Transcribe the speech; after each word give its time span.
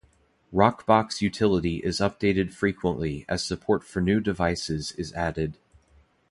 Rockbox 0.51 1.21
Utility 1.21 1.77
is 1.77 1.99
updated 1.99 2.53
frequently 2.53 3.23
as 3.29 3.45
support 3.45 3.83
for 3.83 4.01
new 4.01 4.19
devices 4.19 4.93
is 4.93 5.13
added. 5.13 5.59